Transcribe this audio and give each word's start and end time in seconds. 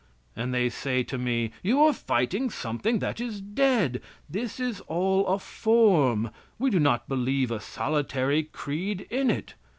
And 0.35 0.51
they 0.51 0.67
say 0.69 1.03
to 1.03 1.19
me: 1.19 1.51
"You 1.61 1.83
are 1.83 1.93
fighting 1.93 2.49
something 2.49 2.97
that 2.97 3.21
is 3.21 3.39
dead. 3.39 4.01
This 4.27 4.59
is 4.59 4.79
all 4.87 5.27
a 5.27 5.37
form, 5.37 6.31
we 6.57 6.71
do 6.71 6.79
not 6.79 7.07
believe 7.07 7.51
a 7.51 7.59
solitary 7.59 8.41
creed 8.45 9.01
in 9.11 9.29
it. 9.29 9.53